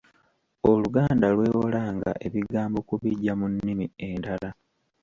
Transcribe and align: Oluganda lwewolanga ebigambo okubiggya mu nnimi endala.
Oluganda 0.71 1.27
lwewolanga 1.35 2.11
ebigambo 2.27 2.77
okubiggya 2.83 3.33
mu 3.39 3.45
nnimi 3.51 3.85
endala. 4.07 4.49